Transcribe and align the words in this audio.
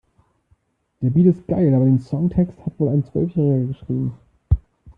Der 1.03 1.11
Beat 1.11 1.27
ist 1.27 1.45
geil, 1.45 1.75
aber 1.75 1.85
den 1.85 1.99
Songtext 1.99 2.57
hat 2.65 2.73
wohl 2.79 2.89
ein 2.89 3.05
Zwölfjähriger 3.05 3.67
geschrieben. 3.67 4.15